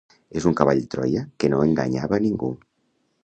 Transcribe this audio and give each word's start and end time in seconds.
Es 0.39 0.45
un 0.51 0.55
cavall 0.59 0.81
de 0.85 0.87
Troia 0.95 1.21
que 1.43 1.51
no 1.53 1.61
enganyava 1.67 2.19
a 2.19 2.23
ningú 2.27 2.53